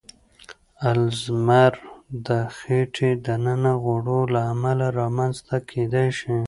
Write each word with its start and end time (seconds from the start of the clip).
الزایمر 0.91 1.73
د 2.27 2.27
خېټې 2.57 3.11
دننه 3.25 3.73
غوړو 3.83 4.19
له 4.33 4.41
امله 4.53 4.87
رامنځ 4.99 5.35
ته 5.47 5.57
کېدای 5.69 6.09
شي. 6.19 6.35